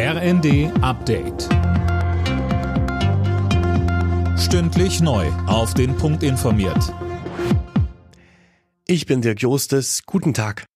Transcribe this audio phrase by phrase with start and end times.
[0.00, 1.48] RND Update.
[4.38, 5.26] Stündlich neu.
[5.48, 6.94] Auf den Punkt informiert.
[8.86, 10.04] Ich bin Dirk Jostes.
[10.06, 10.66] Guten Tag.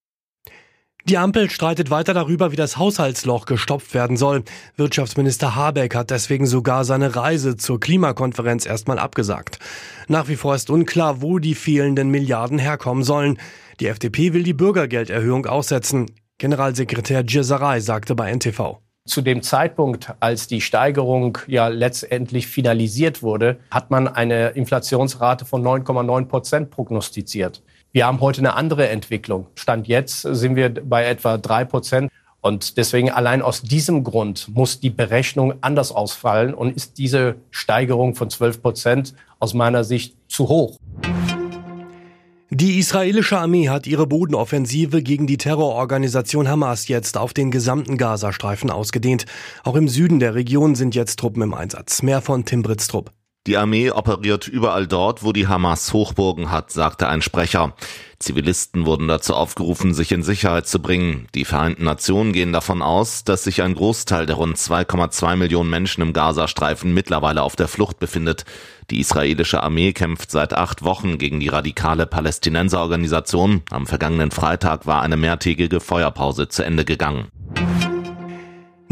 [1.04, 4.42] Die Ampel streitet weiter darüber, wie das Haushaltsloch gestopft werden soll.
[4.74, 9.60] Wirtschaftsminister Habeck hat deswegen sogar seine Reise zur Klimakonferenz erstmal abgesagt.
[10.08, 13.38] Nach wie vor ist unklar, wo die fehlenden Milliarden herkommen sollen.
[13.78, 16.10] Die FDP will die Bürgergelderhöhung aussetzen.
[16.38, 18.81] Generalsekretär Gierserei sagte bei NTV.
[19.04, 25.60] Zu dem Zeitpunkt, als die Steigerung ja letztendlich finalisiert wurde, hat man eine Inflationsrate von
[25.60, 27.62] 9,9 Prozent prognostiziert.
[27.90, 29.48] Wir haben heute eine andere Entwicklung.
[29.56, 32.12] Stand jetzt sind wir bei etwa drei Prozent.
[32.40, 38.14] Und deswegen allein aus diesem Grund muss die Berechnung anders ausfallen und ist diese Steigerung
[38.14, 40.78] von 12 Prozent aus meiner Sicht zu hoch.
[42.54, 48.70] Die israelische Armee hat ihre Bodenoffensive gegen die Terrororganisation Hamas jetzt auf den gesamten Gazastreifen
[48.70, 49.24] ausgedehnt.
[49.64, 52.02] Auch im Süden der Region sind jetzt Truppen im Einsatz.
[52.02, 53.10] Mehr von Tim Britztrup.
[53.46, 57.74] Die Armee operiert überall dort, wo die Hamas Hochburgen hat, sagte ein Sprecher.
[58.22, 61.26] Zivilisten wurden dazu aufgerufen, sich in Sicherheit zu bringen.
[61.34, 66.02] Die Vereinten Nationen gehen davon aus, dass sich ein Großteil der rund 2,2 Millionen Menschen
[66.02, 68.44] im Gazastreifen mittlerweile auf der Flucht befindet.
[68.90, 73.62] Die israelische Armee kämpft seit acht Wochen gegen die radikale Palästinenserorganisation.
[73.70, 77.28] Am vergangenen Freitag war eine mehrtägige Feuerpause zu Ende gegangen.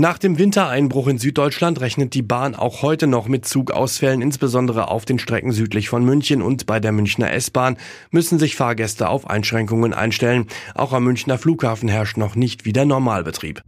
[0.01, 5.05] Nach dem Wintereinbruch in Süddeutschland rechnet die Bahn auch heute noch mit Zugausfällen, insbesondere auf
[5.05, 7.77] den Strecken südlich von München und bei der Münchner S-Bahn
[8.11, 10.47] müssen sich Fahrgäste auf Einschränkungen einstellen.
[10.75, 13.62] Auch am Münchner Flughafen herrscht noch nicht wieder Normalbetrieb.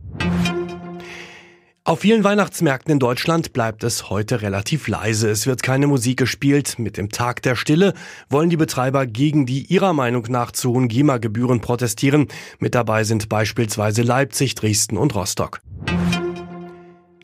[1.84, 5.28] Auf vielen Weihnachtsmärkten in Deutschland bleibt es heute relativ leise.
[5.28, 6.78] Es wird keine Musik gespielt.
[6.78, 7.92] Mit dem Tag der Stille
[8.30, 12.28] wollen die Betreiber gegen die ihrer Meinung nach zu hohen GEMA-Gebühren protestieren.
[12.58, 15.60] Mit dabei sind beispielsweise Leipzig, Dresden und Rostock.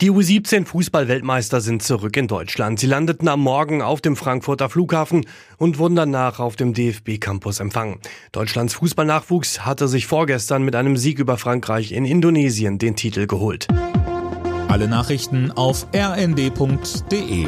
[0.01, 2.79] Die U17 Fußballweltmeister sind zurück in Deutschland.
[2.79, 5.25] Sie landeten am Morgen auf dem Frankfurter Flughafen
[5.57, 7.99] und wurden danach auf dem DFB-Campus empfangen.
[8.31, 13.67] Deutschlands Fußballnachwuchs hatte sich vorgestern mit einem Sieg über Frankreich in Indonesien den Titel geholt.
[14.69, 17.47] Alle Nachrichten auf rnd.de